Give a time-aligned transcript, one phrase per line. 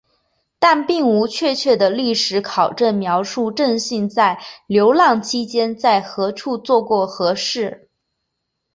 [0.57, 7.87] 但并无确切的历史考证描述正信在流浪期间在何处做过何事。